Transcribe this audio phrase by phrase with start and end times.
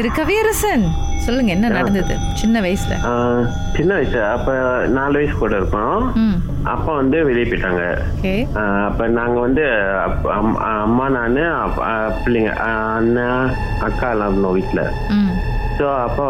[0.00, 0.84] திரு கவியரசன்
[1.24, 2.14] சொல்லுங்க என்ன நடந்தது?
[2.40, 2.94] சின்ன வயசுல.
[3.76, 4.18] சின்ன வயசு.
[4.34, 4.52] அப்ப
[4.96, 6.38] நாலு வயசு கூட இருக்கோம் ம்.
[6.74, 7.82] அப்பா வந்து வெளியே போயிட்டாங்க.
[8.86, 9.64] அப்ப நாங்க வந்து
[10.84, 11.42] அம்மா நானு
[12.22, 12.52] பிள்ளைங்க
[12.94, 13.52] அண்ணன்
[13.88, 14.84] அக்கா எல்லாம் இருந்தோம் வீட்டுல
[15.78, 16.24] ஸோ அப்போ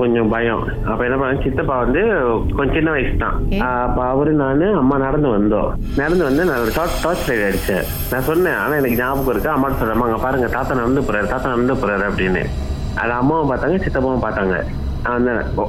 [0.00, 0.64] கொஞ்சம் பயம்.
[0.90, 2.00] அப்ப என்ன பண்ண சித்தப்பா வந்து
[2.56, 3.36] கொஞ்சம் சின்ன வயசு தான்.
[3.84, 5.70] அப்ப அவரு நானு அம்மா நடந்து வந்தோம்.
[6.02, 7.86] நடந்து வந்து நான் டார்ச் டார்ச் லைட் அடிச்சேன்.
[8.12, 9.56] நான் சொன்னேன் ஆனா எனக்கு ஞாபகம் இருக்கு.
[9.56, 12.44] அம்மா சொல்றேன் அங்க பாருங்க தாத்தா நடந்து போறாரு தாத்தா நடந்து போறாரு அப்படின்னு.
[12.96, 14.62] அது அம்மாவும் பார்த்தாங்க சித்தப்பாவும் பார்த்தாங்க.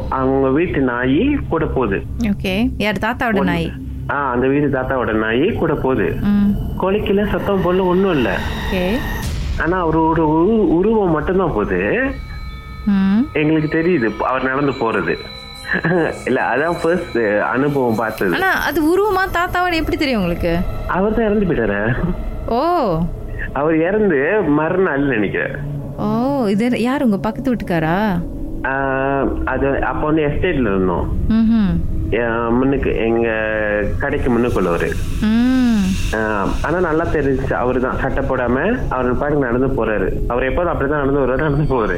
[0.09, 2.03] அவங்க வீட்டு நாய் கூட போகுது.
[2.19, 2.69] ஓகே.
[2.77, 2.93] யார்?
[2.93, 3.71] தாத்தாவோட நாய்?
[4.09, 6.15] ஆ அந்த வீடு தாத்தாவோட நாய் கூட போகுது.
[6.21, 6.51] ம்.
[6.79, 8.37] கோழிக்கல சத்தம் போடல ஒண்ணும் இல்ல.
[9.61, 12.11] ஆனா அவரோட உரு- உருவம் மட்டும்தான் போகுது.
[13.33, 15.15] எங்களுக்கு தெரியுது அவர் நடந்து போறது.
[16.25, 17.17] இல்ல அதான் ஃபர்ஸ்ட்
[17.53, 18.33] அனுபவம் பார்த்தது.
[18.33, 20.57] ஆனா அது உருவமா தாத்தாவோட எப்படி தெரியும் உங்களுக்கு?
[20.87, 21.93] அவர் தான் இறந்து போயிட்டாரு.
[22.45, 22.99] ஓ.
[23.53, 25.57] அவர் இறந்து மறுநாள் நினைக்கிறேன்.
[25.97, 26.07] ஓ
[26.47, 27.97] இது யார் உங்க பக்கத்து வீட்டுக்காரா?
[29.45, 31.07] அது அப்ப வந்து எஸ்டேட்ல இருந்தோம்.
[32.49, 33.27] முன்னுக்கு எங்க
[33.99, 35.81] கடைக்கு முன்னுக்குள்ளவர் ம்.
[36.11, 40.07] ஆஹ் ஆனா நல்லா தெரிஞ்சு அவரு தான் சட்டை போடாம அவர் பாட்டுக்கு நடந்து போறாரு.
[40.27, 41.97] அவர் எப்போதும் அப்படிதான் நடந்து வருவாரு நடந்து போவாரு.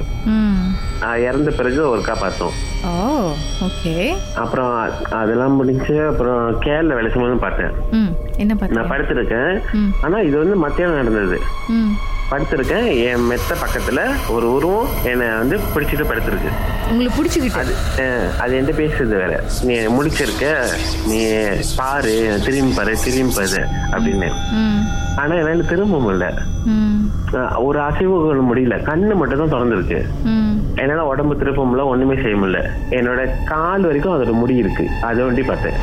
[1.21, 2.55] இறந்த பிறகு ஒருக்கா பார்த்தோம்.
[4.35, 7.71] அப்புறம் அதெல்லாம் முடிஞ்சு அப்புறம் கேரள வேலை பார்த்தேன்.
[8.69, 9.61] நான் படுத்திருக்கேன்.
[10.01, 11.41] ஆனா இது வந்து மத்தியானம் நடந்தது.
[12.31, 12.87] படுத்திருக்கேன்.
[13.03, 16.49] என் மெத்த பக்கத்துல ஒரு உருவம் என்னை வந்து பிடிச்சிட்டு படுத்திருக்கு.
[16.91, 17.59] உங்களை பிடிச்சிக்கிட்டு?
[17.61, 17.73] அது
[18.39, 19.43] அது என்கிட்ட பேசுறது வேற.
[19.63, 20.45] நீ முடிச்சிருக்க
[21.11, 21.19] நீ
[21.77, 23.61] பாரு திரும்பி பாரு திரும்பி பாரு
[23.91, 24.29] அப்படின்னு.
[25.17, 26.27] ஆனா என்னால திரும்ப முடியல.
[27.67, 28.75] ஒரு அசைவு கொள்ள முடியல.
[28.89, 29.99] கண்ணு மட்டும் தான் திறந்துருக்கு.
[30.81, 32.59] என்னால உடம்பு திருப்ப முடியல ஒண்ணுமே செய்ய முடியல.
[32.89, 34.85] என்னோட கால் வரைக்கும் அதோட முடி இருக்கு.
[35.01, 35.79] அதை ஒண்டி பார்த்தேன்.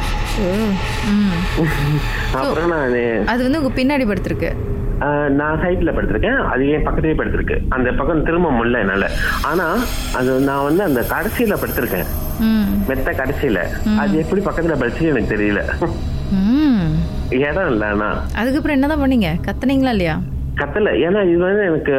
[2.34, 4.52] அப்புறம் நான் அது வந்து உங்க பின்னாடி படுத்திருக்கு.
[4.52, 4.83] ஆஹ்
[5.28, 6.38] நான் சைட்ல படுத்திருக்கேன்.
[6.44, 7.56] அது என் பக்கத்துலயே படுத்திருக்கு.
[7.68, 9.10] அந்த பக்கம் திரும்ப முடியல என்னால.
[9.42, 9.66] ஆனா
[10.16, 12.08] அது நான் வந்து அந்த கடைசியில படுத்திருக்கேன்.
[12.88, 13.58] மெத்த கடைசியில.
[13.98, 15.62] அது எப்படி பக்கத்துல படுச்சு எனக்கு தெரியல.
[17.40, 18.08] இடம் இல்ல ஆனா.
[18.36, 19.28] அதுக்கப்புறம் என்னதான் பண்ணீங்க?
[19.46, 20.16] கத்துனீங்களா இல்லையா?
[20.54, 20.90] கத்தல.
[21.06, 21.94] ஏன்னா இது வந்து எனக்கு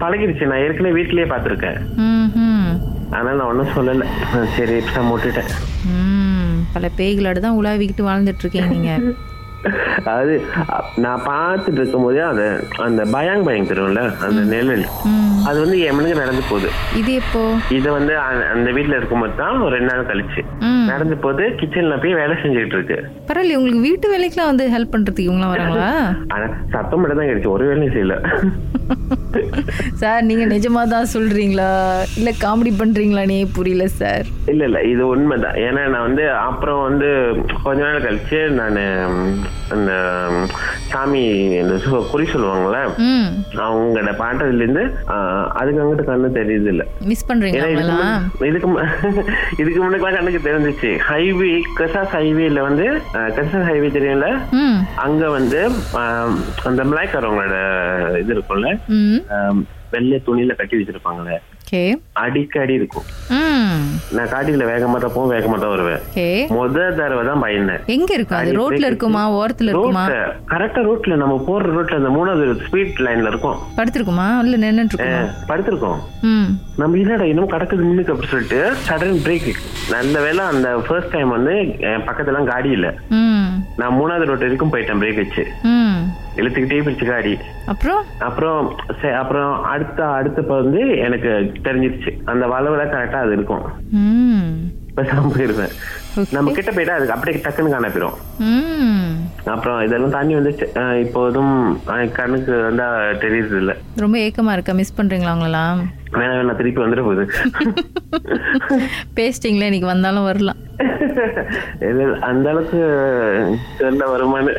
[0.00, 0.46] பழகிடுச்சு.
[0.46, 1.26] நான் ஏற்கனவே வீட்லயே
[2.34, 2.72] ம்
[3.10, 4.04] ஆனா நான் ஒன்றும் சொல்லல.
[4.56, 5.50] சரி இப்ப விட்டுட்டேன்
[5.86, 6.56] ம்.
[6.72, 8.92] பல பேய்களோட தான் உலாவிக்கிட்டு வாழ்ந்துட்டு இருக்கீங்க நீங்க.
[10.00, 10.34] அதாவது
[10.68, 12.44] அ- நான் பார்த்துட்டு இருக்கும் போதே அந்த
[12.84, 15.24] அந்த பயாங் பயம் தெரியும்ல அந்த நிழல் ம்.
[15.48, 16.68] அது வந்து என் மனுக்கு நடந்து போகுது.
[16.98, 17.42] இது எப்போ?
[17.74, 18.14] இது வந்து
[18.50, 20.42] அந்த வீட்ல இருக்கும்போது தான் ஒரு ரெண்டு நாள் கழிச்சு.
[20.88, 22.98] நடந்து போது கிச்சன்ல போய் வேலை செஞ்சுட்டு இருக்கு
[23.28, 25.88] பரவாயில்ல உங்களுக்கு வீட்டு வேலைக்கெல்லாம் வந்து ஹெல்ப் பண்றதுக்கு இவங்களாம் வராங்களா?
[26.34, 28.16] ஆனா சத்தம் மட்டும் தான் கிடைச்சு ஒரு வேலையும் செய்யல.
[30.00, 31.70] சார் நீங்க நிஜமா தான் சொல்றீங்களா?
[32.16, 34.26] இல்ல காமெடி பண்றீங்களானே புரியல சார்.
[34.48, 35.58] இல்ல இல்ல இது உண்மைதான்.
[35.64, 37.08] ஏன்னா நான் வந்து அப்புறம் வந்து
[37.64, 38.80] கொஞ்ச நாள் கழிச்சு நான்
[39.70, 39.92] அந்த
[40.88, 41.22] சாமி
[41.58, 41.74] இந்த
[42.10, 42.80] குறி சொல்லுவாங்கல்ல?
[43.06, 43.28] ம்.
[43.60, 44.84] அவங்களோட பாட்டதுல இருந்து
[45.52, 47.98] அதுக்கு அங்கிட்டு கண்ணு தெரியுது இல்ல மிஸ் பண்றீங்களா ஏன்னா
[48.46, 48.68] இதுக்கு
[49.56, 50.90] இதுக்கு முன்னாடி கண்ணுக்கு தெரிஞ்சிச்சு.
[51.08, 52.86] ஹைவே கசாஸ் ஹைவேல வந்து
[53.36, 54.28] கசாஸ் ஹைவே தெரியும்ல?
[54.98, 55.60] அங்க வந்து
[56.64, 57.58] அந்த மலாய்க்காரவங்களோட
[58.18, 58.70] இது இருக்கும்ல?
[59.90, 61.36] வெள்ளை துணியில கட்டி வச்சிருப்பாங்களே?
[62.22, 63.06] அடிக்கடி இருக்கும்.
[64.16, 66.02] நான் காட்டில வேகமா தான் போவேன் வேகமா தான் வருவேன்.
[66.56, 67.82] முத தடவை தான் பயந்தேன்.
[67.94, 68.52] எங்க இருக்கும் அது?
[68.58, 69.22] ரோட்ல இருக்குமா.
[69.38, 70.04] ஓரத்துல இருக்குமா?
[70.52, 73.58] கரெக்டா ரோட்ல நம்ம போற ரோட்ல அந்த மூணாவது ஸ்பீட் லைன்ல இருக்கும்.
[73.78, 74.28] படுத்திருக்குமா?
[74.44, 75.22] இல்ல நின்னுட்டு இருக்குமா?
[75.50, 76.00] படுத்திருக்கோம்.
[76.82, 79.50] நம்ம என்னடா இன்னும் கடக்குது முன்னுக்கு அப்படி சொல்லிட்டு சடன் பிரேக்
[79.96, 81.56] நல்ல வேளை அந்த ஃபர்ஸ்ட் டைம் வந்து
[81.90, 82.88] என் பக்கத்துலாம் காடி இல்ல.
[83.82, 85.44] நான் மூணாவது ரோட்டு வரைக்கும் போயிட்டேன் பிரேக் வச்சு.
[86.38, 88.04] இழுத்துக்கிட்டே பிடிச்சு காடி அப்புறம்?
[88.18, 88.74] அப்புறம்
[89.18, 92.16] அப்புறம் அடுத்த அடுத்த வந்து எனக்கு தெரிஞ்சிருச்சு.
[92.24, 93.62] அந்த வளவுல கரெக்டா அது இருக்கும்.
[94.98, 95.72] பேசாம போயிருவேன்.
[96.30, 98.16] நம்ம கிட்ட போயிட்டா அதுக்கு அப்படியே டக்குன்னு காண போயிரும்.
[98.48, 99.10] ம்.
[99.46, 100.34] அப்புறம் இதெல்லாம் தாண்டி
[100.74, 101.54] அஹ் இப்போதும்
[102.12, 102.86] கண்ணுக்கு வந்தா
[103.18, 104.72] தெரியுது இல்ல ரொம்ப ஏக்கமா இருக்கா?
[104.72, 105.80] மிஸ் பண்றீங்களா அவங்களெல்லாம்?
[106.12, 107.24] வேணா வேணா திருப்பி வந்துட போகுது
[109.16, 110.60] பேசிட்டீங்களே இன்னைக்கு வந்தாலும் வரலாம்.
[112.22, 112.80] அந்த அளவுக்கு
[114.12, 114.52] வருமானு.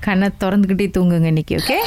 [0.00, 1.78] கண்ணை திறந்துக்கிட்டே தூங்குங்க இன்னைக்கு ஓகே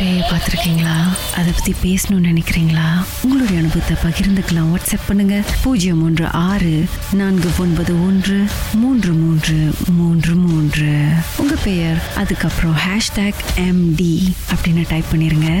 [0.00, 0.96] பேயை பார்த்துருக்கீங்களா?
[1.36, 3.04] அதை பற்றி பேசணும்னு நினைக்கிறீங்களா?
[3.22, 4.74] உங்களுடைய அனுபவத்தை பகிர்ந்துக்கலாம்.
[4.74, 5.42] வாட்ஸ்அப் பண்ணுங்க.
[5.62, 8.44] பூஜ்ஜியம் மூன்று ஆறு நான்கு ஒன்பது ஒன்று
[8.74, 11.08] மூன்று மூன்று மூன்று மூன்று.
[11.36, 15.60] உங்கள் பெயர் அதுக்கப்புறம் ஹேஷ்டேக் எம்டி அப்படின்னு டைப் பண்ணிடுங்க